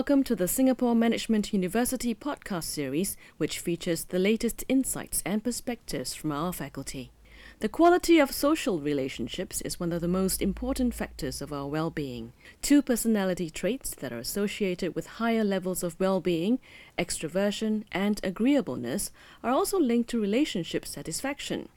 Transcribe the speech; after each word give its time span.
Welcome 0.00 0.24
to 0.24 0.34
the 0.34 0.48
Singapore 0.48 0.94
Management 0.94 1.52
University 1.52 2.14
podcast 2.14 2.64
series, 2.64 3.18
which 3.36 3.58
features 3.58 4.04
the 4.04 4.18
latest 4.18 4.64
insights 4.66 5.22
and 5.26 5.44
perspectives 5.44 6.14
from 6.14 6.32
our 6.32 6.54
faculty. 6.54 7.10
The 7.58 7.68
quality 7.68 8.18
of 8.18 8.32
social 8.32 8.80
relationships 8.80 9.60
is 9.60 9.78
one 9.78 9.92
of 9.92 10.00
the 10.00 10.08
most 10.08 10.40
important 10.40 10.94
factors 10.94 11.42
of 11.42 11.52
our 11.52 11.66
well 11.66 11.90
being. 11.90 12.32
Two 12.62 12.80
personality 12.80 13.50
traits 13.50 13.94
that 13.96 14.10
are 14.10 14.18
associated 14.18 14.94
with 14.94 15.20
higher 15.20 15.44
levels 15.44 15.82
of 15.82 16.00
well 16.00 16.22
being, 16.22 16.60
extroversion 16.98 17.84
and 17.92 18.22
agreeableness, 18.24 19.10
are 19.44 19.50
also 19.50 19.78
linked 19.78 20.08
to 20.08 20.18
relationship 20.18 20.86
satisfaction. 20.86 21.68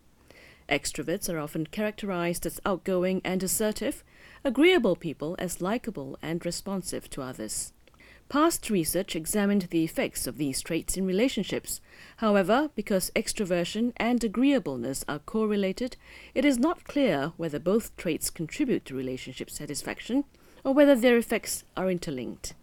Extroverts 0.69 1.27
are 1.27 1.39
often 1.39 1.65
characterized 1.65 2.45
as 2.45 2.61
outgoing 2.65 3.19
and 3.25 3.43
assertive, 3.43 4.01
agreeable 4.45 4.95
people 4.95 5.35
as 5.39 5.61
likable 5.61 6.17
and 6.21 6.45
responsive 6.45 7.09
to 7.09 7.21
others. 7.21 7.73
Past 8.29 8.69
research 8.69 9.15
examined 9.15 9.67
the 9.69 9.83
effects 9.83 10.25
of 10.25 10.37
these 10.37 10.61
traits 10.61 10.97
in 10.97 11.05
relationships. 11.05 11.81
However, 12.17 12.71
because 12.75 13.11
extroversion 13.15 13.93
and 13.97 14.23
agreeableness 14.23 15.05
are 15.07 15.19
correlated, 15.19 15.97
it 16.33 16.43
is 16.43 16.57
not 16.57 16.83
clear 16.83 17.33
whether 17.37 17.59
both 17.59 17.95
traits 17.95 18.31
contribute 18.31 18.85
to 18.85 18.95
relationship 18.95 19.51
satisfaction 19.51 20.23
or 20.63 20.73
whether 20.73 20.95
their 20.95 21.17
effects 21.17 21.63
are 21.77 21.91
interlinked. 21.91 22.53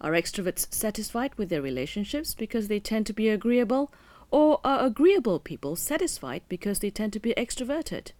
Are 0.00 0.12
extroverts 0.12 0.72
satisfied 0.72 1.34
with 1.36 1.50
their 1.50 1.62
relationships 1.62 2.34
because 2.34 2.68
they 2.68 2.80
tend 2.80 3.06
to 3.06 3.12
be 3.12 3.28
agreeable, 3.28 3.92
or 4.30 4.60
are 4.64 4.86
agreeable 4.86 5.38
people 5.38 5.76
satisfied 5.76 6.42
because 6.48 6.78
they 6.78 6.90
tend 6.90 7.12
to 7.12 7.20
be 7.20 7.34
extroverted? 7.34 8.12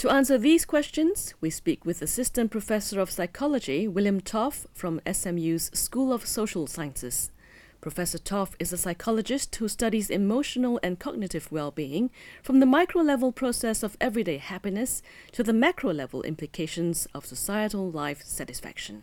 To 0.00 0.10
answer 0.10 0.36
these 0.36 0.66
questions, 0.66 1.32
we 1.40 1.48
speak 1.48 1.86
with 1.86 2.02
Assistant 2.02 2.50
Professor 2.50 3.00
of 3.00 3.10
Psychology 3.10 3.88
William 3.88 4.20
Tov 4.20 4.66
from 4.74 5.00
SMU's 5.10 5.70
School 5.72 6.12
of 6.12 6.26
Social 6.26 6.66
Sciences. 6.66 7.30
Professor 7.80 8.18
Tov 8.18 8.50
is 8.58 8.74
a 8.74 8.76
psychologist 8.76 9.56
who 9.56 9.68
studies 9.68 10.10
emotional 10.10 10.78
and 10.82 10.98
cognitive 10.98 11.50
well 11.50 11.70
being 11.70 12.10
from 12.42 12.60
the 12.60 12.66
micro 12.66 13.00
level 13.00 13.32
process 13.32 13.82
of 13.82 13.96
everyday 13.98 14.36
happiness 14.36 15.00
to 15.32 15.42
the 15.42 15.54
macro 15.54 15.94
level 15.94 16.22
implications 16.24 17.08
of 17.14 17.24
societal 17.24 17.90
life 17.90 18.22
satisfaction. 18.22 19.02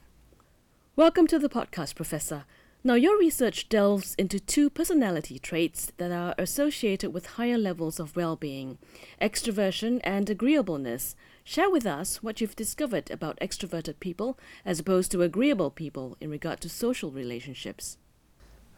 Welcome 0.95 1.25
to 1.25 1.39
the 1.39 1.49
podcast, 1.49 1.95
Professor. 1.95 2.45
Now, 2.85 2.95
your 2.95 3.17
research 3.17 3.69
delves 3.69 4.13
into 4.15 4.41
two 4.41 4.69
personality 4.69 5.39
traits 5.39 5.93
that 5.95 6.11
are 6.11 6.35
associated 6.37 7.13
with 7.13 7.37
higher 7.37 7.57
levels 7.57 7.97
of 7.97 8.17
well 8.17 8.35
being 8.35 8.77
extroversion 9.21 10.01
and 10.03 10.29
agreeableness. 10.29 11.15
Share 11.45 11.69
with 11.69 11.85
us 11.85 12.21
what 12.21 12.41
you've 12.41 12.57
discovered 12.57 13.09
about 13.09 13.39
extroverted 13.39 14.01
people 14.01 14.37
as 14.65 14.81
opposed 14.81 15.11
to 15.11 15.21
agreeable 15.21 15.71
people 15.71 16.17
in 16.19 16.29
regard 16.29 16.59
to 16.59 16.67
social 16.67 17.09
relationships. 17.09 17.97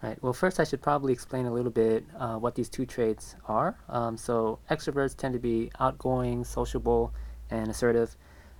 Right. 0.04 0.22
Well, 0.22 0.34
first, 0.34 0.60
I 0.60 0.66
should 0.66 0.84
probably 0.84 1.12
explain 1.12 1.48
a 1.48 1.54
little 1.54 1.72
bit 1.72 2.06
uh, 2.16 2.36
what 2.36 2.54
these 2.54 2.70
two 2.70 2.86
traits 2.86 3.36
are. 3.48 3.76
Um, 3.90 4.18
so, 4.18 4.60
extroverts 4.70 5.18
tend 5.18 5.34
to 5.34 5.40
be 5.40 5.72
outgoing, 5.80 6.44
sociable, 6.44 7.12
and 7.50 7.70
assertive 7.70 8.16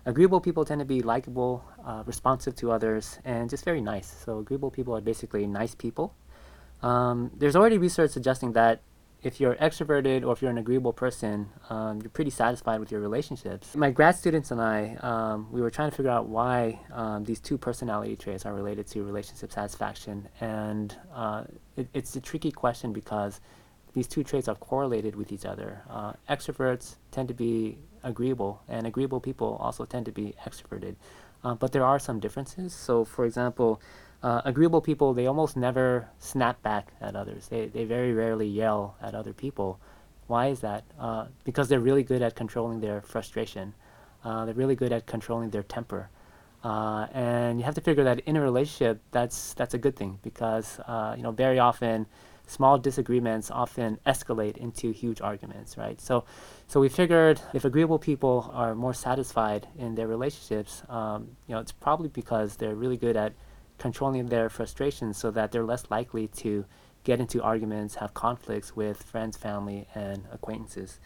agreeable 0.06 0.40
people 0.40 0.66
tend 0.66 0.80
to 0.80 0.86
be 0.86 1.02
likable, 1.02 1.64
uh, 1.86 2.04
responsive 2.06 2.56
to 2.58 2.72
others, 2.72 3.20
and 3.26 3.50
just 3.50 3.66
very 3.66 3.82
nice. 3.82 4.08
So 4.26 4.40
agreeable 4.40 4.72
people 4.72 4.96
are 4.96 5.02
basically 5.02 5.48
nice 5.48 5.76
people. 5.76 6.14
Um, 6.82 7.32
there's 7.36 7.56
already 7.56 7.78
research 7.78 8.12
suggesting 8.12 8.54
that 8.54 8.82
if 9.24 9.40
you're 9.40 9.56
extroverted 9.56 10.24
or 10.24 10.34
if 10.34 10.42
you're 10.42 10.52
an 10.52 10.60
agreeable 10.60 10.94
person, 10.94 11.50
um, 11.70 12.00
you're 12.02 12.12
pretty 12.12 12.30
satisfied 12.30 12.80
with 12.80 12.92
your 12.92 13.02
relationships. 13.02 13.76
My 13.76 13.90
grad 13.90 14.16
students 14.16 14.52
and 14.52 14.62
I, 14.62 14.98
um, 15.02 15.52
we 15.52 15.62
were 15.62 15.72
trying 15.72 15.90
to 15.90 15.96
figure 15.96 16.12
out 16.12 16.28
why 16.28 16.80
um, 16.94 17.24
these 17.24 17.40
two 17.40 17.58
personality 17.58 18.16
traits 18.16 18.46
are 18.46 18.54
related 18.54 18.86
to 18.88 19.04
relationship 19.04 19.52
satisfaction, 19.52 20.30
and 20.40 20.96
uh, 21.14 21.46
it, 21.76 21.88
it's 21.96 22.16
a 22.16 22.22
tricky 22.22 22.52
question 22.52 22.94
because 22.94 23.42
these 23.94 24.08
two 24.08 24.24
traits 24.24 24.48
are 24.48 24.56
correlated 24.56 25.16
with 25.16 25.32
each 25.32 25.46
other. 25.46 25.82
Uh, 25.90 26.14
extroverts 26.30 26.98
tend 27.10 27.28
to 27.30 27.34
be 27.34 27.80
agreeable, 28.06 28.62
and 28.70 28.88
agreeable 28.88 29.20
people 29.20 29.58
also 29.60 29.84
tend 29.84 30.06
to 30.06 30.12
be 30.12 30.34
extroverted. 30.48 30.96
Uh, 31.44 31.54
but 31.54 31.72
there 31.74 31.84
are 31.84 32.00
some 32.00 32.20
differences. 32.20 32.74
So, 32.74 33.04
for 33.04 33.26
example, 33.26 33.82
uh, 34.24 34.42
agreeable 34.46 34.82
people, 34.82 35.14
they 35.14 35.28
almost 35.28 35.58
never 35.58 36.08
snap 36.18 36.62
back 36.64 36.94
at 37.02 37.16
others. 37.16 37.48
They, 37.50 37.68
they 37.68 37.84
very 37.84 38.14
rarely 38.14 38.48
yell 38.48 38.96
at 39.02 39.14
other 39.14 39.34
people. 39.34 39.80
Why 40.28 40.48
is 40.48 40.62
that? 40.62 40.84
Uh, 41.00 41.26
because 41.44 41.68
they're 41.68 41.80
really 41.80 42.04
good 42.04 42.22
at 42.22 42.36
controlling 42.36 42.80
their 42.80 43.02
frustration. 43.02 43.74
Uh, 44.24 44.46
they're 44.46 44.56
really 44.56 44.76
good 44.76 44.92
at 44.92 45.06
controlling 45.06 45.52
their 45.52 45.64
temper. 45.64 46.10
Uh, 46.64 47.06
and 47.14 47.60
you 47.60 47.66
have 47.66 47.76
to 47.76 47.82
figure 47.82 48.04
that 48.04 48.22
in 48.22 48.36
a 48.36 48.42
relationship, 48.42 49.00
that's, 49.12 49.54
that's 49.54 49.76
a 49.76 49.78
good 49.78 49.96
thing 49.96 50.18
because, 50.24 50.80
you 51.16 51.22
know, 51.22 51.32
very 51.32 51.60
often, 51.60 52.08
small 52.48 52.78
disagreements 52.78 53.50
often 53.52 54.00
escalate 54.06 54.58
into 54.58 54.92
huge 54.92 55.22
arguments, 55.22 55.78
right? 55.78 56.00
So, 56.00 56.26
so 56.68 56.80
we 56.80 56.90
figured 56.90 57.42
if 57.54 57.66
agreeable 57.66 58.00
people 58.00 58.50
are 58.54 58.76
more 58.76 58.94
satisfied 58.94 59.68
in 59.78 59.96
their 59.96 60.08
relationships, 60.08 60.84
um, 60.90 61.36
you 61.48 61.56
know, 61.56 61.62
it's 61.62 61.72
probably 61.72 62.10
because 62.10 62.58
they're 62.58 62.76
really 62.76 62.98
good 62.98 63.16
at 63.16 63.34
controlling 63.78 64.28
their 64.28 64.50
frustrations, 64.50 65.18
so 65.18 65.32
that 65.32 65.52
they're 65.52 65.66
less 65.66 65.84
likely 65.90 66.28
to 66.28 66.66
get 67.04 67.20
into 67.20 67.42
arguments, 67.44 67.96
have 67.96 68.14
conflicts 68.14 68.76
with 68.76 69.04
friends, 69.04 69.38
family, 69.38 69.88
and 69.94 70.24
acquaintances. 70.32 71.00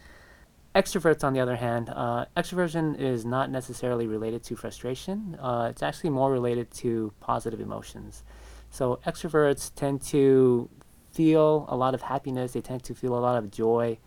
Extroverts, 0.76 1.24
on 1.24 1.34
the 1.34 1.40
other 1.40 1.56
hand, 1.56 1.90
uh, 1.90 2.26
extroversion 2.38 2.98
is 2.98 3.26
not 3.26 3.50
necessarily 3.50 4.06
related 4.06 4.44
to 4.44 4.56
frustration. 4.56 5.36
Uh, 5.42 5.68
it's 5.70 5.82
actually 5.82 6.12
more 6.12 6.32
related 6.32 6.70
to 6.72 7.12
positive 7.20 7.60
emotions. 7.60 8.24
So 8.70 9.00
extroverts 9.06 9.74
tend 9.74 10.02
to 10.04 10.70
feel 11.12 11.66
a 11.68 11.76
lot 11.76 11.94
of 11.94 12.02
happiness, 12.04 12.54
they 12.54 12.62
tend 12.62 12.84
to 12.84 12.96
feel 12.96 13.18
a 13.18 13.20
lot 13.20 13.38
of 13.38 13.52
joy, 13.52 13.98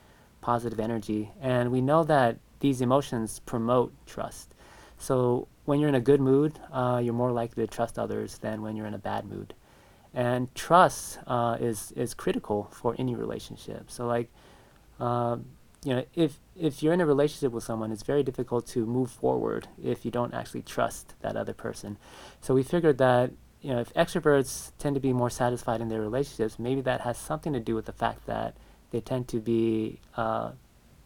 positive 0.41 0.81
energy. 0.81 1.31
And 1.41 1.71
we 1.71 1.81
know 1.81 2.05
that 2.05 2.39
these 2.61 2.81
emotions 2.81 3.41
promote 3.41 3.93
trust. 4.07 4.55
So 4.99 5.49
when 5.65 5.81
you're 5.81 5.89
in 5.89 5.95
a 5.95 6.01
good 6.01 6.21
mood, 6.21 6.59
uh, 6.73 7.01
you're 7.03 7.15
more 7.15 7.33
likely 7.33 7.67
to 7.67 7.73
trust 7.73 7.99
others 7.99 8.39
than 8.39 8.63
when 8.63 8.77
you're 8.77 8.87
in 8.87 8.95
a 8.95 8.99
bad 8.99 9.25
mood. 9.25 9.55
And 10.15 10.55
trust 10.55 11.19
uh, 11.27 11.57
is, 11.61 11.93
is 11.93 12.15
critical 12.15 12.69
for 12.71 12.95
any 12.99 13.15
relationship. 13.15 13.91
So, 13.91 14.07
like, 14.07 14.29
uh, 15.01 15.39
you 15.85 15.97
know, 15.97 16.05
if, 16.15 16.39
if 16.55 16.83
you're 16.83 16.93
in 16.93 17.01
a 17.01 17.07
relationship 17.07 17.53
with 17.53 17.65
someone, 17.65 17.91
it's 17.91 18.03
very 18.03 18.23
difficult 18.23 18.67
to 18.69 18.87
move 18.87 19.11
forward 19.11 19.67
if 19.83 20.05
you 20.05 20.11
don't 20.11 20.35
actually 20.35 20.63
trust 20.63 21.15
that 21.23 21.37
other 21.37 21.55
person. 21.55 21.97
So 22.41 22.55
we 22.55 22.63
figured 22.63 22.99
that 22.99 23.33
you 23.63 23.73
know, 23.73 23.81
if 23.81 23.95
extroverts 23.95 24.73
tend 24.79 24.95
to 24.95 25.01
be 25.01 25.13
more 25.13 25.31
satisfied 25.31 25.81
in 25.81 25.89
their 25.89 26.01
relationships, 26.01 26.59
maybe 26.59 26.81
that 26.83 27.01
has 27.03 27.17
something 27.17 27.53
to 27.53 27.61
do 27.61 27.75
with 27.75 27.87
the 27.87 27.93
fact 27.93 28.27
that 28.27 28.57
they 28.91 29.01
tend 29.01 29.29
to 29.29 29.39
be 29.39 30.01
uh, 30.17 30.51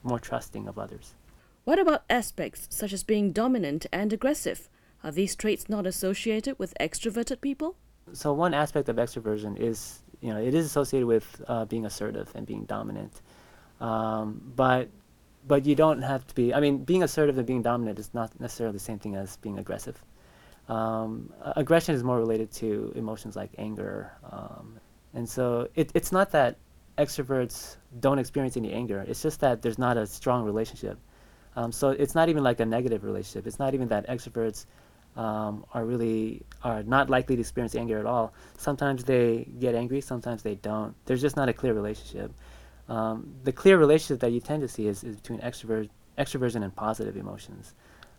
more 0.03 0.19
trusting 0.19 0.67
of 0.67 0.79
others. 0.79 1.15
What 1.65 1.79
about 1.79 2.05
aspects 2.09 2.67
such 2.71 2.93
as 2.93 3.05
being 3.05 3.33
dominant 3.33 3.87
and 3.93 4.13
aggressive? 4.13 4.69
Are 5.05 5.13
these 5.13 5.37
traits 5.37 5.69
not 5.69 5.87
associated 5.87 6.59
with 6.59 6.75
extroverted 6.81 7.41
people? 7.41 7.77
So 8.13 8.33
one 8.33 8.55
aspect 8.55 8.89
of 8.89 8.97
extroversion 8.97 9.59
is, 9.59 10.01
you 10.21 10.33
know, 10.33 10.41
it 10.41 10.55
is 10.55 10.65
associated 10.65 11.07
with 11.07 11.43
uh, 11.47 11.67
being 11.67 11.85
assertive 11.85 12.31
and 12.35 12.47
being 12.47 12.65
dominant, 12.65 13.21
um, 13.81 14.41
but 14.57 14.89
but 15.47 15.67
you 15.67 15.75
don't 15.75 16.03
have 16.03 16.27
to 16.27 16.35
be. 16.35 16.55
I 16.55 16.61
mean, 16.61 16.85
being 16.85 17.03
assertive 17.03 17.37
and 17.37 17.47
being 17.47 17.63
dominant 17.63 17.99
is 17.99 18.15
not 18.15 18.41
necessarily 18.41 18.73
the 18.73 18.81
same 18.81 18.99
thing 18.99 19.17
as 19.17 19.37
being 19.37 19.59
aggressive. 19.59 20.01
Um, 20.69 21.33
aggression 21.55 21.95
is 21.95 22.03
more 22.03 22.19
related 22.19 22.51
to 22.53 22.93
emotions 22.97 23.37
like 23.37 23.51
anger. 23.59 24.13
Um, 24.31 24.81
and 25.15 25.29
so 25.29 25.69
it, 25.75 25.91
it's 25.95 26.13
not 26.13 26.31
that 26.33 26.57
extroverts 26.99 27.77
don't 28.01 28.19
experience 28.19 28.57
any 28.57 28.73
anger, 28.73 29.05
it's 29.07 29.23
just 29.23 29.41
that 29.41 29.63
there's 29.63 29.79
not 29.79 29.97
a 29.97 30.07
strong 30.07 30.45
relationship. 30.45 30.99
Um, 31.55 31.73
so 31.73 31.91
it's 31.91 32.15
not 32.15 32.29
even 32.29 32.43
like 32.43 32.61
a 32.61 32.67
negative 32.67 33.03
relationship. 33.05 33.47
It's 33.47 33.59
not 33.59 33.73
even 33.75 33.89
that 33.89 34.07
extroverts 34.09 34.67
um, 35.17 35.65
are 35.73 35.85
really 35.85 36.43
are 36.63 36.83
not 36.83 37.09
likely 37.09 37.37
to 37.37 37.41
experience 37.41 37.75
anger 37.75 37.99
at 37.99 38.07
all. 38.07 38.35
Sometimes 38.59 39.05
they 39.05 39.49
get 39.59 39.75
angry, 39.75 40.01
sometimes 40.01 40.43
they 40.43 40.57
don't. 40.57 40.95
There's 41.07 41.23
just 41.23 41.37
not 41.37 41.49
a 41.49 41.55
clear 41.55 41.73
relationship. 41.73 42.33
Um, 42.89 43.35
the 43.45 43.53
clear 43.53 43.79
relationship 43.79 44.21
that 44.21 44.33
you 44.33 44.41
tend 44.41 44.63
to 44.63 44.69
see 44.69 44.87
is, 44.87 45.03
is 45.03 45.17
between 45.17 45.41
extrovert, 45.41 45.89
extroversion 46.19 46.63
and 46.63 46.75
positive 46.75 47.17
emotions. 47.17 47.75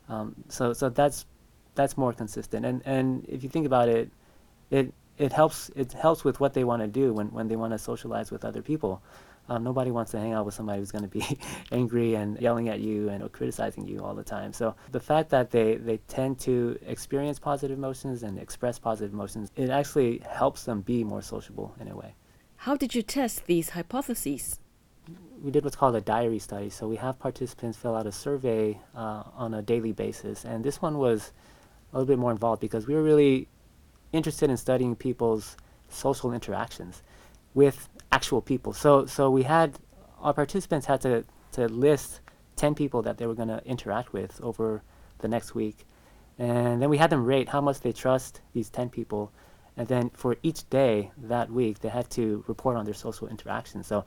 Um, 0.09 0.35
so, 0.49 0.73
so 0.73 0.89
that's 0.89 1.25
that's 1.77 1.95
more 1.97 2.11
consistent. 2.11 2.65
And 2.65 2.81
and 2.85 3.25
if 3.29 3.43
you 3.43 3.49
think 3.49 3.65
about 3.65 3.87
it, 3.87 4.11
it 4.69 4.93
it 5.17 5.31
helps 5.31 5.71
it 5.75 5.93
helps 5.93 6.23
with 6.23 6.39
what 6.39 6.53
they 6.53 6.63
want 6.63 6.81
to 6.81 6.87
do 6.87 7.13
when, 7.13 7.27
when 7.31 7.47
they 7.47 7.55
want 7.55 7.71
to 7.73 7.79
socialize 7.79 8.31
with 8.31 8.43
other 8.43 8.61
people. 8.61 9.01
Um, 9.49 9.63
nobody 9.63 9.91
wants 9.91 10.11
to 10.11 10.19
hang 10.19 10.33
out 10.33 10.45
with 10.45 10.55
somebody 10.55 10.79
who's 10.79 10.91
going 10.91 11.07
to 11.09 11.09
be 11.09 11.39
angry 11.71 12.15
and 12.15 12.37
yelling 12.41 12.67
at 12.67 12.81
you 12.81 13.07
and 13.07 13.31
criticizing 13.31 13.87
you 13.87 14.03
all 14.03 14.13
the 14.13 14.23
time. 14.23 14.51
So 14.51 14.75
the 14.91 14.99
fact 14.99 15.29
that 15.29 15.51
they, 15.51 15.75
they 15.75 15.97
tend 16.09 16.37
to 16.39 16.77
experience 16.85 17.39
positive 17.39 17.77
emotions 17.77 18.23
and 18.23 18.37
express 18.37 18.77
positive 18.77 19.13
emotions, 19.13 19.49
it 19.55 19.69
actually 19.69 20.21
helps 20.29 20.63
them 20.63 20.81
be 20.81 21.01
more 21.05 21.21
sociable 21.21 21.73
in 21.79 21.87
a 21.87 21.95
way. 21.95 22.13
How 22.57 22.75
did 22.75 22.93
you 22.93 23.01
test 23.01 23.45
these 23.45 23.69
hypotheses? 23.69 24.59
We 25.41 25.51
did 25.51 25.63
what's 25.63 25.77
called 25.77 25.95
a 25.95 26.01
diary 26.01 26.39
study. 26.39 26.69
So 26.69 26.85
we 26.89 26.97
have 26.97 27.17
participants 27.17 27.77
fill 27.77 27.95
out 27.95 28.05
a 28.05 28.11
survey 28.11 28.77
uh, 28.95 29.23
on 29.33 29.53
a 29.53 29.61
daily 29.61 29.93
basis, 29.93 30.43
and 30.43 30.61
this 30.61 30.81
one 30.81 30.97
was 30.97 31.31
a 31.91 31.97
little 31.97 32.07
bit 32.07 32.19
more 32.19 32.31
involved 32.31 32.61
because 32.61 32.87
we 32.87 32.93
were 32.93 33.03
really 33.03 33.47
interested 34.13 34.49
in 34.49 34.57
studying 34.57 34.95
people's 34.95 35.57
social 35.89 36.33
interactions 36.33 37.03
with 37.53 37.89
actual 38.11 38.41
people. 38.41 38.73
So 38.73 39.05
so 39.05 39.29
we 39.29 39.43
had 39.43 39.77
our 40.19 40.33
participants 40.33 40.85
had 40.85 41.01
to 41.01 41.23
to 41.53 41.67
list 41.67 42.21
10 42.57 42.75
people 42.75 43.01
that 43.03 43.17
they 43.17 43.25
were 43.25 43.35
going 43.35 43.47
to 43.47 43.63
interact 43.65 44.13
with 44.13 44.39
over 44.41 44.81
the 45.19 45.27
next 45.27 45.55
week. 45.55 45.85
And 46.37 46.81
then 46.81 46.89
we 46.89 46.97
had 46.97 47.09
them 47.09 47.25
rate 47.25 47.49
how 47.49 47.61
much 47.61 47.79
they 47.81 47.91
trust 47.91 48.41
these 48.53 48.69
10 48.69 48.89
people. 48.89 49.31
And 49.75 49.87
then 49.87 50.09
for 50.11 50.35
each 50.43 50.69
day 50.69 51.11
that 51.23 51.49
week, 51.51 51.79
they 51.79 51.89
had 51.89 52.09
to 52.11 52.43
report 52.47 52.77
on 52.77 52.85
their 52.85 52.93
social 52.93 53.27
interactions. 53.27 53.87
So, 53.87 54.05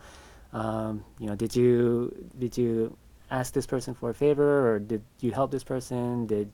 um, 0.52 1.04
you 1.18 1.26
know, 1.26 1.36
did 1.36 1.54
you 1.54 2.12
did 2.38 2.58
you 2.58 2.96
ask 3.30 3.52
this 3.52 3.66
person 3.66 3.94
for 3.94 4.10
a 4.10 4.14
favor, 4.14 4.74
or 4.74 4.78
did 4.80 5.02
you 5.20 5.30
help 5.30 5.52
this 5.52 5.62
person? 5.62 6.26
Did 6.26 6.50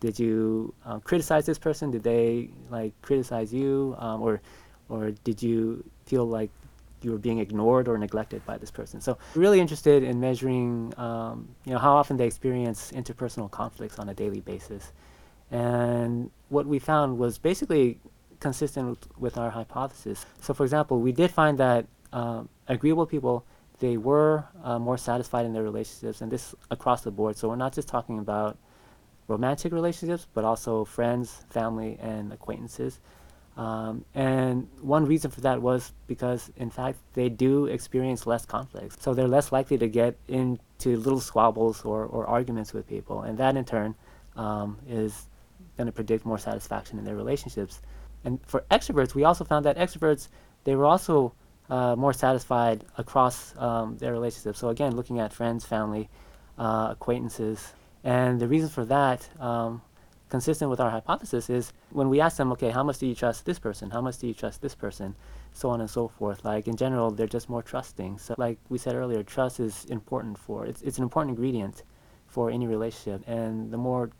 did 0.00 0.18
you 0.18 0.74
um, 0.84 1.00
criticize 1.00 1.46
this 1.46 1.58
person? 1.58 1.90
Did 1.90 2.02
they 2.02 2.50
like 2.70 2.92
criticize 3.02 3.52
you, 3.52 3.96
um, 3.98 4.22
or 4.22 4.40
or 4.88 5.10
did 5.24 5.42
you 5.42 5.84
feel 6.06 6.24
like 6.26 6.50
you 7.02 7.12
were 7.12 7.18
being 7.18 7.38
ignored 7.38 7.88
or 7.88 7.96
neglected 7.98 8.44
by 8.44 8.58
this 8.58 8.70
person. 8.70 9.00
So 9.00 9.18
really 9.34 9.60
interested 9.60 10.02
in 10.02 10.20
measuring, 10.20 10.92
um, 10.96 11.48
you 11.64 11.72
know, 11.72 11.78
how 11.78 11.94
often 11.94 12.16
they 12.16 12.26
experience 12.26 12.92
interpersonal 12.92 13.50
conflicts 13.50 13.98
on 13.98 14.08
a 14.08 14.14
daily 14.14 14.40
basis. 14.40 14.92
And 15.50 16.30
what 16.48 16.66
we 16.66 16.78
found 16.78 17.18
was 17.18 17.38
basically 17.38 17.98
consistent 18.40 18.90
with, 18.90 19.18
with 19.18 19.38
our 19.38 19.50
hypothesis. 19.50 20.26
So 20.40 20.54
for 20.54 20.64
example, 20.64 21.00
we 21.00 21.12
did 21.12 21.30
find 21.30 21.58
that 21.58 21.86
um, 22.12 22.48
agreeable 22.66 23.06
people, 23.06 23.44
they 23.78 23.96
were 23.96 24.44
uh, 24.64 24.78
more 24.78 24.98
satisfied 24.98 25.46
in 25.46 25.52
their 25.52 25.62
relationships, 25.62 26.20
and 26.20 26.30
this 26.32 26.54
across 26.70 27.02
the 27.02 27.10
board. 27.10 27.36
So 27.36 27.48
we're 27.48 27.56
not 27.56 27.72
just 27.72 27.86
talking 27.86 28.18
about 28.18 28.58
romantic 29.28 29.72
relationships, 29.72 30.26
but 30.34 30.44
also 30.44 30.84
friends, 30.84 31.44
family, 31.50 31.98
and 32.00 32.32
acquaintances. 32.32 32.98
Um, 33.56 34.04
and 34.14 34.68
one 34.80 35.04
reason 35.04 35.30
for 35.30 35.40
that 35.42 35.60
was 35.60 35.92
because, 36.06 36.50
in 36.56 36.70
fact, 36.70 36.98
they 37.14 37.28
do 37.28 37.66
experience 37.66 38.26
less 38.26 38.46
conflicts. 38.46 38.96
So 39.00 39.14
they're 39.14 39.28
less 39.28 39.50
likely 39.52 39.78
to 39.78 39.88
get 39.88 40.16
into 40.28 40.96
little 40.96 41.20
squabbles 41.20 41.84
or, 41.84 42.04
or 42.04 42.26
arguments 42.26 42.72
with 42.72 42.88
people. 42.88 43.22
And 43.22 43.36
that, 43.38 43.56
in 43.56 43.64
turn, 43.64 43.94
um, 44.36 44.78
is 44.88 45.26
going 45.76 45.86
to 45.86 45.92
predict 45.92 46.24
more 46.24 46.38
satisfaction 46.38 46.98
in 46.98 47.04
their 47.04 47.16
relationships. 47.16 47.80
And 48.24 48.38
for 48.46 48.64
extroverts, 48.70 49.14
we 49.14 49.24
also 49.24 49.44
found 49.44 49.64
that 49.64 49.76
extroverts, 49.76 50.28
they 50.64 50.76
were 50.76 50.86
also 50.86 51.34
uh, 51.68 51.96
more 51.96 52.12
satisfied 52.12 52.84
across 52.96 53.56
um, 53.58 53.96
their 53.98 54.12
relationships. 54.12 54.58
So 54.58 54.68
again, 54.68 54.94
looking 54.94 55.18
at 55.18 55.32
friends, 55.32 55.64
family, 55.64 56.08
uh, 56.58 56.88
acquaintances. 56.92 57.72
And 58.08 58.40
the 58.40 58.48
reason 58.48 58.70
for 58.70 58.86
that 58.86 59.28
um, 59.38 59.82
consistent 60.30 60.70
with 60.70 60.80
our 60.80 60.88
hypothesis 60.88 61.50
is 61.50 61.74
when 61.90 62.08
we 62.08 62.22
ask 62.22 62.38
them, 62.38 62.50
okay, 62.52 62.70
how 62.70 62.82
much 62.82 62.96
do 62.96 63.06
you 63.06 63.14
trust 63.14 63.44
this 63.44 63.58
person? 63.58 63.90
How 63.90 64.00
much 64.00 64.16
do 64.16 64.26
you 64.26 64.32
trust 64.32 64.62
this 64.62 64.74
person? 64.74 65.14
So 65.52 65.68
on 65.68 65.82
and 65.82 65.90
so 65.90 66.08
forth. 66.08 66.42
Like 66.42 66.68
in 66.68 66.76
general, 66.76 67.10
they're 67.10 67.26
just 67.26 67.50
more 67.50 67.62
trusting. 67.62 68.16
So 68.16 68.34
like 68.38 68.56
we 68.70 68.78
said 68.78 68.94
earlier, 68.94 69.22
trust 69.22 69.60
is 69.60 69.84
important 69.90 70.38
for 70.38 70.64
it's 70.64 70.80
it's 70.80 70.96
an 70.96 71.02
important 71.02 71.36
ingredient 71.36 71.82
for 72.26 72.50
any 72.50 72.66
relationship. 72.66 73.28
And 73.28 73.70
the 73.70 73.76
more 73.76 74.10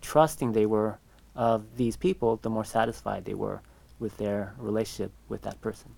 trusting 0.00 0.50
they 0.50 0.66
were 0.66 0.98
of 1.36 1.76
these 1.76 1.96
people, 1.96 2.40
the 2.42 2.50
more 2.50 2.64
satisfied 2.64 3.24
they 3.24 3.34
were 3.34 3.60
with 4.00 4.16
their 4.16 4.54
relationship 4.58 5.12
with 5.28 5.42
that 5.42 5.60
person. 5.60 5.94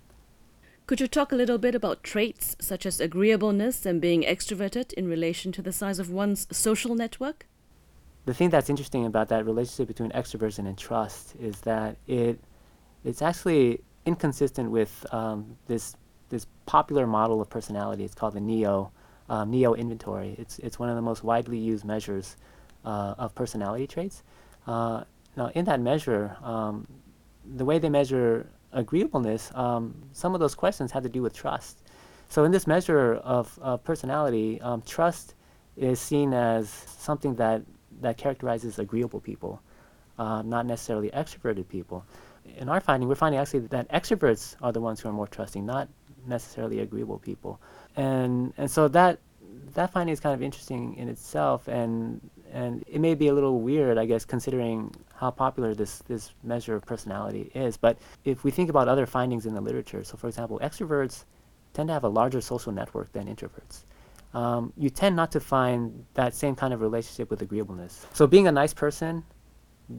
Could 0.88 1.00
you 1.02 1.06
talk 1.06 1.32
a 1.32 1.36
little 1.36 1.58
bit 1.58 1.74
about 1.74 2.02
traits 2.02 2.56
such 2.60 2.86
as 2.86 2.98
agreeableness 2.98 3.84
and 3.84 4.00
being 4.00 4.22
extroverted 4.22 4.94
in 4.94 5.06
relation 5.06 5.52
to 5.52 5.62
the 5.62 5.72
size 5.72 5.98
of 5.98 6.10
one's 6.10 6.48
social 6.50 6.94
network? 6.94 7.46
the 8.28 8.34
thing 8.34 8.50
that's 8.50 8.68
interesting 8.68 9.06
about 9.06 9.28
that 9.28 9.46
relationship 9.46 9.88
between 9.88 10.10
extroversion 10.10 10.66
and 10.66 10.76
trust 10.76 11.34
is 11.40 11.60
that 11.62 11.96
it 12.06 12.38
it's 13.02 13.22
actually 13.22 13.80
inconsistent 14.04 14.70
with 14.70 15.06
um, 15.12 15.56
this 15.66 15.96
this 16.28 16.46
popular 16.66 17.06
model 17.06 17.40
of 17.40 17.48
personality. 17.48 18.04
It's 18.04 18.14
called 18.14 18.34
the 18.34 18.40
Neo 18.40 18.92
um, 19.30 19.50
Neo 19.50 19.72
inventory. 19.74 20.36
It's 20.38 20.58
it's 20.58 20.78
one 20.78 20.90
of 20.90 20.96
the 20.96 21.02
most 21.02 21.24
widely 21.24 21.58
used 21.58 21.86
measures 21.86 22.36
uh, 22.84 23.14
of 23.16 23.34
personality 23.34 23.86
traits. 23.86 24.22
Uh, 24.66 25.04
now, 25.34 25.50
in 25.54 25.64
that 25.64 25.80
measure, 25.80 26.36
um, 26.42 26.86
the 27.56 27.64
way 27.64 27.78
they 27.78 27.88
measure 27.88 28.46
agreeableness, 28.72 29.50
um, 29.54 29.94
some 30.12 30.34
of 30.34 30.40
those 30.40 30.54
questions 30.54 30.90
had 30.92 31.02
to 31.02 31.08
do 31.08 31.22
with 31.22 31.34
trust. 31.34 31.82
So, 32.28 32.44
in 32.44 32.52
this 32.52 32.66
measure 32.66 33.14
of, 33.14 33.58
personality, 33.84 34.60
um, 34.60 34.82
trust 34.82 35.34
is 35.76 36.00
seen 36.00 36.34
as 36.34 36.68
something 36.68 37.34
that 37.36 37.62
that 38.00 38.16
characterizes 38.16 38.78
agreeable 38.78 39.20
people, 39.20 39.60
uh, 40.18 40.42
not 40.42 40.66
necessarily 40.66 41.10
extroverted 41.10 41.68
people. 41.68 42.04
In 42.58 42.68
our 42.68 42.80
finding, 42.80 43.08
we're 43.08 43.14
finding 43.14 43.40
actually 43.40 43.60
that 43.68 43.88
extroverts 43.90 44.56
are 44.62 44.72
the 44.72 44.80
ones 44.80 45.00
who 45.00 45.08
are 45.08 45.12
more 45.12 45.26
trusting, 45.26 45.64
not 45.64 45.88
necessarily 46.26 46.80
agreeable 46.80 47.18
people. 47.18 47.60
And 47.96 48.52
and 48.58 48.70
so 48.70 48.88
that 48.88 49.18
that 49.74 49.92
finding 49.92 50.12
is 50.12 50.20
kind 50.20 50.34
of 50.34 50.42
interesting 50.42 50.94
in 50.96 51.08
itself, 51.08 51.68
and 51.68 52.20
and 52.52 52.84
it 52.86 53.00
may 53.00 53.14
be 53.14 53.28
a 53.28 53.34
little 53.34 53.60
weird, 53.60 53.98
I 53.98 54.06
guess, 54.06 54.24
considering 54.24 54.94
how 55.18 55.30
popular 55.30 55.74
this 55.74 55.98
this 56.08 56.32
measure 56.42 56.74
of 56.74 56.84
personality 56.86 57.50
is. 57.54 57.76
But 57.76 57.98
if 58.24 58.44
we 58.44 58.50
think 58.50 58.70
about 58.70 58.88
other 58.88 59.06
findings 59.06 59.46
in 59.46 59.54
the 59.54 59.60
literature, 59.60 60.04
so 60.04 60.16
for 60.16 60.28
example, 60.28 60.58
extroverts 60.62 61.24
tend 61.74 61.88
to 61.88 61.92
have 61.92 62.04
a 62.04 62.08
larger 62.08 62.40
social 62.40 62.72
network 62.72 63.12
than 63.12 63.26
introverts 63.26 63.84
um, 64.34 64.72
you 64.76 64.90
tend 64.90 65.16
not 65.16 65.32
to 65.32 65.40
find 65.40 66.04
that 66.14 66.34
same 66.34 66.54
kind 66.54 66.74
of 66.74 66.80
relationship 66.80 67.30
with 67.30 67.42
agreeableness. 67.42 68.06
So 68.12 68.26
being 68.26 68.46
a 68.46 68.52
nice 68.52 68.74
person 68.74 69.24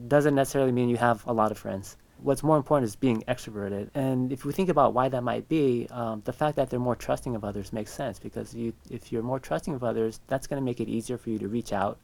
doesn't 0.08 0.34
necessarily 0.34 0.72
mean 0.72 0.88
you 0.88 0.96
have 0.96 1.26
a 1.26 1.32
lot 1.32 1.50
of 1.50 1.58
friends. 1.58 1.96
What's 2.22 2.42
more 2.42 2.56
important 2.56 2.86
is 2.86 2.96
being 2.96 3.22
extroverted. 3.28 3.88
And 3.94 4.30
if 4.30 4.44
we 4.44 4.52
think 4.52 4.68
about 4.68 4.92
why 4.92 5.08
that 5.08 5.22
might 5.22 5.48
be, 5.48 5.88
um, 5.90 6.22
the 6.26 6.32
fact 6.32 6.56
that 6.56 6.68
they're 6.68 6.78
more 6.78 6.94
trusting 6.94 7.34
of 7.34 7.44
others 7.44 7.72
makes 7.72 7.92
sense 7.92 8.18
because 8.18 8.54
you, 8.54 8.74
if 8.90 9.10
you're 9.10 9.22
more 9.22 9.40
trusting 9.40 9.74
of 9.74 9.82
others, 9.82 10.20
that's 10.26 10.46
going 10.46 10.60
to 10.60 10.64
make 10.64 10.80
it 10.80 10.88
easier 10.88 11.16
for 11.16 11.30
you 11.30 11.38
to 11.38 11.48
reach 11.48 11.72
out, 11.72 11.98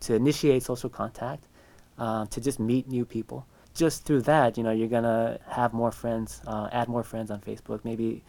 to 0.00 0.14
initiate 0.14 0.62
social 0.62 0.90
contact, 0.90 1.48
uh, 1.98 2.26
to 2.26 2.40
just 2.40 2.58
meet 2.58 2.88
new 2.88 3.04
people. 3.04 3.46
Just 3.74 4.04
through 4.04 4.22
that, 4.22 4.58
you 4.58 4.62
know, 4.62 4.70
you're 4.70 4.88
to 4.88 5.40
have 5.48 5.72
more 5.72 5.90
friends, 5.90 6.42
uh, 6.46 6.68
add 6.72 6.88
more 6.88 7.02
friends 7.02 7.30
on 7.30 7.40
Facebook. 7.40 7.84
Maybe 7.84 8.22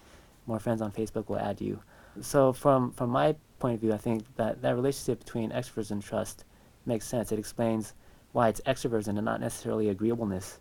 more 0.47 0.59
friends 0.59 0.81
on 0.81 0.91
Facebook 0.91 1.27
will 1.27 1.39
add 1.39 1.59
you. 1.59 1.81
So 2.21 2.53
from 2.53 2.91
from 2.91 3.09
my 3.09 3.35
point 3.59 3.75
of 3.75 3.81
view, 3.81 3.93
I 3.93 3.97
think 3.97 4.23
that 4.35 4.61
that 4.61 4.75
relationship 4.75 5.19
between 5.19 5.51
extroversion 5.51 5.91
and 5.91 6.03
trust 6.03 6.45
makes 6.85 7.05
sense. 7.05 7.31
It 7.31 7.39
explains 7.39 7.93
why 8.31 8.49
it's 8.49 8.61
extroversion 8.61 9.17
and 9.17 9.25
not 9.25 9.41
necessarily 9.41 9.89
agreeableness 9.89 10.59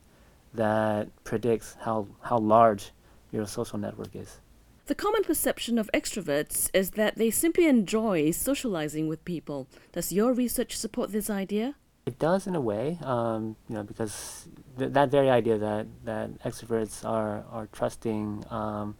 that 0.54 1.08
predicts 1.24 1.76
how 1.80 2.06
how 2.20 2.38
large 2.38 2.90
your 3.30 3.46
social 3.46 3.78
network 3.78 4.14
is. 4.14 4.40
The 4.86 4.94
common 4.94 5.22
perception 5.22 5.78
of 5.78 5.88
extroverts 5.94 6.68
is 6.74 6.90
that 6.92 7.16
they 7.16 7.30
simply 7.30 7.66
enjoy 7.66 8.32
socializing 8.32 9.06
with 9.06 9.24
people. 9.24 9.68
Does 9.92 10.12
your 10.12 10.32
research 10.32 10.76
support 10.76 11.12
this 11.12 11.30
idea? 11.30 11.76
It 12.04 12.18
does 12.18 12.46
in 12.46 12.56
a 12.56 12.60
way, 12.60 12.98
um, 13.02 13.56
you 13.68 13.76
know, 13.76 13.84
because 13.84 14.48
th- 14.76 14.92
that 14.92 15.10
very 15.10 15.30
idea 15.30 15.56
that, 15.58 15.86
that 16.04 16.42
extroverts 16.42 17.04
are, 17.04 17.44
are 17.52 17.68
trusting, 17.72 18.44
um, 18.50 18.96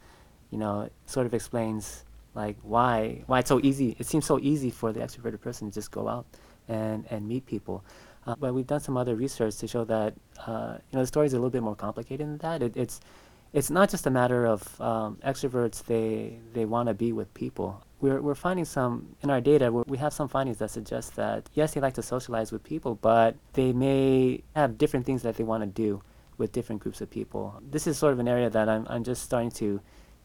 you 0.51 0.59
know, 0.59 0.89
sort 1.07 1.27
of 1.27 1.35
explains 1.35 2.05
like 2.35 2.57
why 2.63 3.23
why 3.27 3.41
it's 3.41 3.49
so 3.49 3.61
easy 3.63 3.95
it 3.99 4.07
seems 4.07 4.25
so 4.25 4.39
easy 4.41 4.71
for 4.71 4.91
the 4.93 5.01
extroverted 5.01 5.41
person 5.41 5.69
to 5.69 5.75
just 5.75 5.91
go 5.91 6.09
out 6.09 6.27
and 6.69 7.05
and 7.11 7.27
meet 7.27 7.47
people. 7.47 7.85
Uh, 8.27 8.37
but 8.39 8.55
we've 8.55 8.67
done 8.67 8.81
some 8.81 8.97
other 8.97 9.17
research 9.17 9.57
to 9.57 9.67
show 9.67 9.85
that 9.85 10.15
uh, 10.47 10.77
you 10.91 10.97
know 10.97 11.01
the 11.01 11.07
story 11.07 11.27
is 11.27 11.33
a 11.33 11.37
little 11.37 11.51
bit 11.51 11.63
more 11.63 11.75
complicated 11.75 12.27
than 12.27 12.39
that. 12.39 12.63
It, 12.63 12.77
it's 12.77 13.01
it's 13.53 13.69
not 13.69 13.91
just 13.91 14.07
a 14.07 14.11
matter 14.11 14.47
of 14.47 14.81
um, 14.81 15.19
extroverts 15.25 15.85
they 15.85 16.39
they 16.53 16.65
want 16.65 16.89
to 16.89 16.95
be 16.95 17.13
with 17.13 17.33
people 17.35 17.85
we're, 18.03 18.21
we're 18.21 18.35
finding 18.35 18.67
some 18.67 19.17
in 19.23 19.31
our 19.31 19.41
data 19.41 19.73
we 19.73 19.97
have 19.97 20.13
some 20.13 20.29
findings 20.29 20.59
that 20.59 20.71
suggest 20.71 21.17
that 21.17 21.49
yes 21.55 21.73
they 21.73 21.81
like 21.81 21.95
to 21.95 22.03
socialize 22.03 22.53
with 22.53 22.63
people 22.63 22.97
but 22.97 23.35
they 23.55 23.73
may 23.73 24.43
have 24.55 24.77
different 24.77 25.07
things 25.07 25.23
that 25.23 25.37
they 25.37 25.45
want 25.45 25.63
to 25.63 25.67
do 25.67 26.03
with 26.37 26.53
different 26.53 26.83
groups 26.83 27.01
of 27.01 27.09
people 27.09 27.59
this 27.71 27.87
is 27.87 27.97
sort 27.97 28.13
of 28.13 28.19
an 28.19 28.29
area 28.29 28.51
that 28.51 28.69
i'm, 28.69 28.87
I'm 28.91 29.05
just 29.05 29.23
starting 29.23 29.51
to 29.53 29.81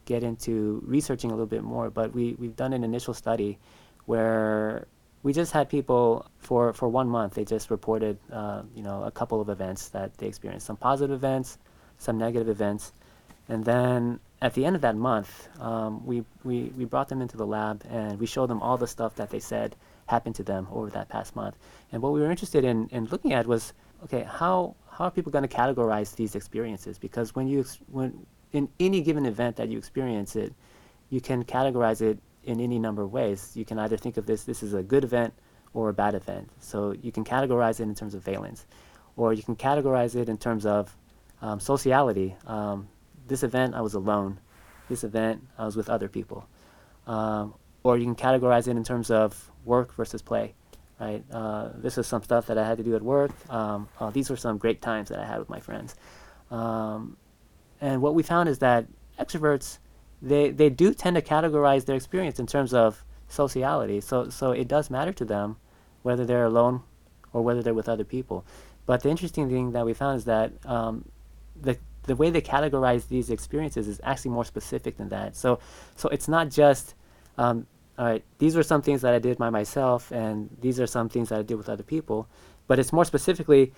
get 0.08 0.24
into 0.24 0.82
researching 0.86 1.30
a 1.30 1.34
little 1.34 1.46
bit 1.46 1.62
more, 1.62 1.90
but 1.90 2.14
we, 2.14 2.34
we've 2.38 2.56
done 2.56 2.72
an 2.72 2.82
initial 2.82 3.12
study 3.12 3.58
where 4.06 4.86
we 5.22 5.34
just 5.34 5.52
had 5.52 5.68
people 5.68 6.26
for, 6.38 6.72
for 6.72 6.88
one 6.88 7.08
month, 7.08 7.34
they 7.34 7.44
just 7.44 7.70
reported, 7.70 8.18
uh, 8.32 8.62
you 8.74 8.82
know, 8.82 9.04
a 9.04 9.10
couple 9.10 9.38
of 9.38 9.50
events 9.50 9.90
that 9.90 10.16
they 10.16 10.26
experienced, 10.26 10.66
some 10.66 10.78
positive 10.78 11.14
events, 11.14 11.58
some 11.98 12.16
negative 12.16 12.48
events. 12.48 12.94
And 13.48 13.64
then 13.64 14.20
at 14.42 14.54
the 14.54 14.64
end 14.64 14.76
of 14.76 14.82
that 14.82 14.94
month, 14.94 15.48
um, 15.60 16.04
we, 16.06 16.24
we, 16.44 16.72
we 16.76 16.84
brought 16.84 17.08
them 17.08 17.22
into 17.22 17.36
the 17.36 17.46
lab 17.46 17.82
and 17.90 18.20
we 18.20 18.26
showed 18.26 18.48
them 18.48 18.60
all 18.62 18.76
the 18.76 18.86
stuff 18.86 19.14
that 19.16 19.30
they 19.30 19.40
said 19.40 19.74
happened 20.06 20.34
to 20.36 20.42
them 20.42 20.68
over 20.70 20.90
that 20.90 21.08
past 21.08 21.34
month. 21.34 21.56
And 21.90 22.02
what 22.02 22.12
we 22.12 22.20
were 22.20 22.30
interested 22.30 22.64
in, 22.64 22.88
in 22.88 23.06
looking 23.06 23.32
at 23.32 23.46
was, 23.46 23.72
okay, 24.04 24.22
how, 24.22 24.74
how 24.90 25.06
are 25.06 25.10
people 25.10 25.32
going 25.32 25.48
to 25.48 25.56
categorize 25.56 26.14
these 26.14 26.34
experiences? 26.34 26.98
Because 26.98 27.34
when 27.34 27.48
you, 27.48 27.64
when, 27.90 28.26
in 28.52 28.68
any 28.78 29.00
given 29.00 29.26
event 29.26 29.56
that 29.56 29.68
you 29.68 29.78
experience 29.78 30.36
it, 30.36 30.52
you 31.10 31.20
can 31.20 31.42
categorize 31.44 32.00
it 32.02 32.18
in 32.44 32.60
any 32.60 32.78
number 32.78 33.02
of 33.02 33.12
ways. 33.12 33.52
You 33.54 33.64
can 33.64 33.78
either 33.78 33.96
think 33.96 34.16
of 34.18 34.26
this, 34.26 34.44
this 34.44 34.62
is 34.62 34.74
a 34.74 34.82
good 34.82 35.04
event 35.04 35.32
or 35.72 35.88
a 35.88 35.94
bad 35.94 36.14
event. 36.14 36.50
So 36.60 36.94
you 37.02 37.12
can 37.12 37.24
categorize 37.24 37.80
it 37.80 37.84
in 37.84 37.94
terms 37.94 38.14
of 38.14 38.22
valence. 38.22 38.66
Or 39.16 39.32
you 39.32 39.42
can 39.42 39.56
categorize 39.56 40.14
it 40.14 40.28
in 40.28 40.38
terms 40.38 40.66
of 40.66 40.94
Um, 41.40 41.60
sociality. 41.60 42.34
Um, 42.46 42.88
this 43.28 43.42
event, 43.42 43.74
I 43.74 43.80
was 43.80 43.94
alone. 43.94 44.40
This 44.88 45.04
event, 45.04 45.46
I 45.58 45.64
was 45.64 45.76
with 45.76 45.88
other 45.88 46.08
people. 46.08 46.48
Um, 47.06 47.54
or 47.82 47.96
you 47.96 48.04
can 48.04 48.14
categorize 48.14 48.68
it 48.68 48.76
in 48.76 48.84
terms 48.84 49.10
of 49.10 49.50
work 49.64 49.94
versus 49.94 50.22
play. 50.22 50.54
Right. 51.00 51.24
Uh, 51.32 51.70
this 51.76 51.96
is 51.96 52.08
some 52.08 52.24
stuff 52.24 52.46
that 52.46 52.58
I 52.58 52.66
had 52.66 52.78
to 52.78 52.82
do 52.82 52.96
at 52.96 53.02
work. 53.02 53.30
Um, 53.48 53.88
uh, 54.00 54.10
these 54.10 54.28
were 54.30 54.36
some 54.36 54.58
great 54.58 54.82
times 54.82 55.10
that 55.10 55.20
I 55.20 55.26
had 55.26 55.38
with 55.38 55.48
my 55.48 55.60
friends. 55.60 55.94
Um, 56.50 57.16
and 57.80 58.02
what 58.02 58.14
we 58.14 58.24
found 58.24 58.48
is 58.48 58.58
that 58.58 58.86
extroverts, 59.16 59.78
they, 60.20 60.50
they 60.50 60.70
do 60.70 60.92
tend 60.92 61.14
to 61.14 61.22
categorize 61.22 61.84
their 61.84 61.94
experience 61.94 62.40
in 62.40 62.48
terms 62.48 62.74
of 62.74 63.04
sociality. 63.28 64.00
So, 64.00 64.28
so 64.28 64.50
it 64.50 64.66
does 64.66 64.90
matter 64.90 65.12
to 65.12 65.24
them 65.24 65.56
whether 66.02 66.26
they're 66.26 66.46
alone 66.46 66.82
or 67.32 67.42
whether 67.42 67.62
they're 67.62 67.74
with 67.74 67.88
other 67.88 68.04
people. 68.04 68.44
But 68.84 69.02
the 69.02 69.10
interesting 69.10 69.48
thing 69.48 69.72
that 69.72 69.84
we 69.84 69.94
found 69.94 70.16
is 70.16 70.24
that 70.24 70.52
um, 70.66 71.04
the 71.54 71.78
the 72.08 72.16
way 72.16 72.30
they 72.30 72.40
categorize 72.40 73.08
these 73.08 73.30
experiences 73.30 73.86
is 73.86 74.00
actually 74.02 74.32
more 74.32 74.44
specific 74.44 74.96
than 74.96 75.08
that. 75.10 75.36
So, 75.36 75.60
so 75.94 76.08
it's 76.08 76.26
not 76.26 76.50
just, 76.50 76.94
um, 77.36 77.66
all 77.98 78.06
right, 78.06 78.24
these 78.38 78.56
are 78.56 78.62
some 78.62 78.82
things 78.82 79.02
that 79.02 79.14
I 79.14 79.18
did 79.18 79.38
by 79.38 79.50
myself, 79.50 80.10
and 80.10 80.48
these 80.60 80.80
are 80.80 80.86
some 80.86 81.08
things 81.08 81.28
that 81.28 81.38
I 81.38 81.42
did 81.42 81.56
with 81.56 81.68
other 81.68 81.82
people, 81.82 82.28
but 82.66 82.78
it's 82.78 82.92
more 82.92 83.04
specifically, 83.04 83.72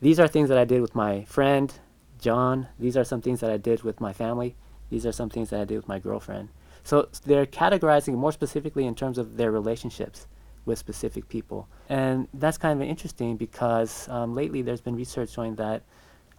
these 0.00 0.18
are 0.18 0.28
things 0.28 0.48
that 0.48 0.58
I 0.58 0.64
did 0.64 0.80
with 0.80 0.94
my 0.94 1.24
friend, 1.24 1.72
John. 2.18 2.68
These 2.78 2.96
are 2.96 3.04
some 3.04 3.20
things 3.20 3.40
that 3.40 3.50
I 3.50 3.56
did 3.56 3.82
with 3.82 4.00
my 4.00 4.12
family. 4.12 4.54
These 4.90 5.06
are 5.06 5.12
some 5.12 5.30
things 5.30 5.50
that 5.50 5.60
I 5.60 5.64
did 5.64 5.76
with 5.76 5.88
my 5.88 5.98
girlfriend. 5.98 6.48
So 6.84 7.08
they're 7.24 7.46
categorizing 7.46 8.14
more 8.14 8.32
specifically 8.32 8.86
in 8.86 8.94
terms 8.94 9.18
of 9.18 9.36
their 9.36 9.50
relationships 9.50 10.26
with 10.64 10.78
specific 10.78 11.28
people. 11.28 11.68
And 11.88 12.28
that's 12.34 12.58
kind 12.58 12.80
of 12.80 12.88
interesting 12.88 13.36
because 13.36 14.08
um, 14.08 14.34
lately 14.34 14.62
there's 14.62 14.80
been 14.80 14.96
research 14.96 15.30
showing 15.30 15.56
that 15.56 15.82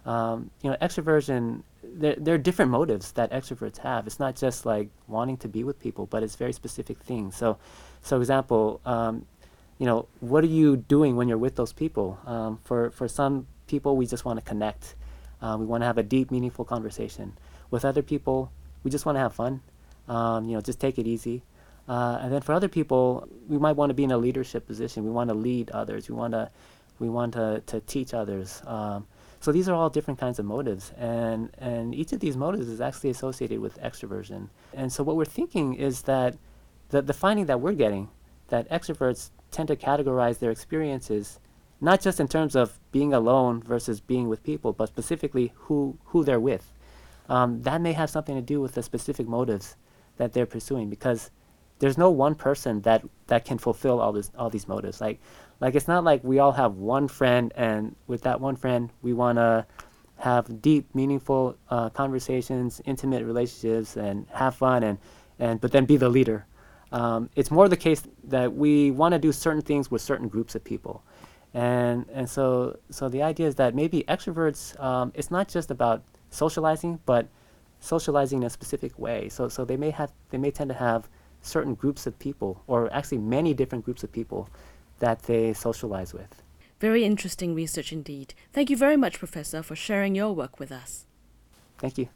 um, 0.04 0.50
you 0.62 0.70
know 0.70 0.76
extroversion 0.82 1.62
there, 1.96 2.16
there 2.18 2.34
are 2.34 2.38
different 2.38 2.70
motives 2.70 3.12
that 3.12 3.30
extroverts 3.30 3.78
have. 3.78 4.06
It's 4.06 4.18
not 4.18 4.36
just 4.36 4.66
like 4.66 4.88
wanting 5.06 5.36
to 5.38 5.48
be 5.48 5.64
with 5.64 5.78
people, 5.80 6.06
but 6.06 6.22
it's 6.22 6.36
very 6.36 6.52
specific 6.52 6.98
things. 6.98 7.36
So, 7.36 7.58
so 8.02 8.18
example, 8.18 8.80
um, 8.84 9.26
you 9.78 9.86
know, 9.86 10.06
what 10.20 10.44
are 10.44 10.48
you 10.48 10.76
doing 10.76 11.16
when 11.16 11.28
you're 11.28 11.38
with 11.38 11.56
those 11.56 11.72
people? 11.72 12.18
Um, 12.26 12.58
for 12.64 12.90
for 12.90 13.08
some 13.08 13.46
people, 13.66 13.96
we 13.96 14.06
just 14.06 14.24
want 14.24 14.38
to 14.38 14.44
connect. 14.44 14.94
Uh, 15.40 15.56
we 15.58 15.66
want 15.66 15.82
to 15.82 15.86
have 15.86 15.98
a 15.98 16.02
deep, 16.02 16.30
meaningful 16.30 16.64
conversation. 16.64 17.36
With 17.70 17.84
other 17.84 18.02
people, 18.02 18.50
we 18.82 18.90
just 18.90 19.04
want 19.04 19.16
to 19.16 19.20
have 19.20 19.34
fun. 19.34 19.60
Um, 20.08 20.48
you 20.48 20.54
know, 20.54 20.60
just 20.60 20.80
take 20.80 20.98
it 20.98 21.06
easy. 21.06 21.42
Uh, 21.88 22.18
and 22.22 22.32
then 22.32 22.40
for 22.40 22.52
other 22.52 22.68
people, 22.68 23.28
we 23.48 23.58
might 23.58 23.76
want 23.76 23.90
to 23.90 23.94
be 23.94 24.04
in 24.04 24.10
a 24.10 24.16
leadership 24.16 24.66
position. 24.66 25.04
We 25.04 25.10
want 25.10 25.28
to 25.28 25.34
lead 25.34 25.70
others. 25.70 26.08
We 26.08 26.14
want 26.14 26.32
to, 26.32 26.50
we 26.98 27.10
want 27.10 27.34
to, 27.34 27.62
to 27.66 27.80
teach 27.80 28.14
others. 28.14 28.62
Um, 28.66 29.06
so 29.44 29.52
these 29.52 29.68
are 29.68 29.74
all 29.74 29.90
different 29.90 30.18
kinds 30.18 30.38
of 30.38 30.46
motives, 30.46 30.90
and 30.96 31.50
and 31.58 31.94
each 31.94 32.14
of 32.14 32.20
these 32.20 32.34
motives 32.34 32.66
is 32.66 32.80
actually 32.80 33.10
associated 33.10 33.60
with 33.60 33.78
extroversion. 33.82 34.48
And 34.72 34.90
so 34.90 35.02
what 35.02 35.16
we're 35.16 35.26
thinking 35.26 35.74
is 35.74 36.02
that 36.02 36.38
the 36.88 37.02
the 37.02 37.12
finding 37.12 37.44
that 37.46 37.60
we're 37.60 37.74
getting 37.74 38.08
that 38.48 38.66
extroverts 38.70 39.30
tend 39.50 39.68
to 39.68 39.76
categorize 39.76 40.38
their 40.38 40.50
experiences 40.50 41.40
not 41.78 42.00
just 42.00 42.20
in 42.20 42.26
terms 42.26 42.56
of 42.56 42.78
being 42.90 43.12
alone 43.12 43.62
versus 43.62 44.00
being 44.00 44.30
with 44.30 44.42
people, 44.42 44.72
but 44.72 44.88
specifically 44.88 45.52
who 45.54 45.98
who 46.06 46.24
they're 46.24 46.40
with. 46.40 46.72
Um, 47.28 47.60
that 47.62 47.82
may 47.82 47.92
have 47.92 48.08
something 48.08 48.36
to 48.36 48.40
do 48.54 48.62
with 48.62 48.72
the 48.72 48.82
specific 48.82 49.28
motives 49.28 49.76
that 50.16 50.32
they're 50.32 50.46
pursuing 50.46 50.88
because 50.88 51.30
there's 51.78 51.98
no 51.98 52.10
one 52.10 52.34
person 52.34 52.80
that 52.82 53.04
that 53.26 53.44
can 53.44 53.58
fulfill 53.58 54.00
all 54.00 54.12
this 54.12 54.30
all 54.38 54.50
these 54.50 54.68
motives. 54.68 55.00
Like 55.00 55.20
like 55.60 55.74
it's 55.74 55.88
not 55.88 56.04
like 56.04 56.22
we 56.24 56.38
all 56.38 56.52
have 56.52 56.74
one 56.76 57.08
friend 57.08 57.52
and 57.56 57.94
with 58.06 58.22
that 58.22 58.40
one 58.40 58.56
friend 58.56 58.90
we 59.02 59.12
want 59.12 59.38
to 59.38 59.66
have 60.16 60.62
deep 60.62 60.94
meaningful 60.94 61.56
uh, 61.70 61.90
conversations 61.90 62.80
intimate 62.84 63.24
relationships 63.24 63.96
and 63.96 64.26
have 64.30 64.54
fun 64.54 64.82
and 64.82 64.98
and 65.38 65.60
but 65.60 65.72
then 65.72 65.84
be 65.84 65.96
the 65.96 66.08
leader. 66.08 66.46
Um, 66.92 67.28
it's 67.34 67.50
more 67.50 67.68
the 67.68 67.76
case 67.76 68.02
that 68.24 68.54
we 68.54 68.92
want 68.92 69.12
to 69.12 69.18
do 69.18 69.32
certain 69.32 69.62
things 69.62 69.90
with 69.90 70.00
certain 70.00 70.28
groups 70.28 70.54
of 70.54 70.62
people. 70.62 71.02
And 71.52 72.06
and 72.12 72.28
so 72.28 72.78
so 72.90 73.08
the 73.08 73.22
idea 73.22 73.46
is 73.46 73.56
that 73.56 73.74
maybe 73.74 74.04
extroverts 74.08 74.80
um, 74.82 75.12
it's 75.14 75.30
not 75.30 75.48
just 75.48 75.70
about 75.70 76.02
socializing 76.30 77.00
but 77.04 77.28
socializing 77.80 78.42
in 78.42 78.46
a 78.46 78.50
specific 78.50 78.98
way. 78.98 79.28
So 79.28 79.48
so 79.48 79.64
they 79.64 79.76
may 79.76 79.90
have 79.90 80.12
they 80.30 80.38
may 80.38 80.50
tend 80.50 80.70
to 80.70 80.76
have 80.76 81.08
certain 81.44 81.74
groups 81.74 82.06
of 82.06 82.18
people, 82.18 82.62
or 82.66 82.92
actually 82.92 83.18
many 83.18 83.54
different 83.54 83.84
groups 83.84 84.02
of 84.02 84.10
people 84.12 84.48
that 84.98 85.22
they 85.24 85.52
socialize 85.52 86.12
with. 86.14 86.42
Very 86.80 87.04
interesting 87.04 87.54
research 87.54 87.92
indeed. 87.92 88.34
Thank 88.52 88.70
you 88.70 88.76
very 88.76 88.96
much, 88.96 89.18
Professor, 89.18 89.62
for 89.62 89.76
sharing 89.76 90.14
your 90.14 90.32
work 90.34 90.58
with 90.58 90.72
us. 90.72 91.06
Thank 91.78 91.98
you. 91.98 92.08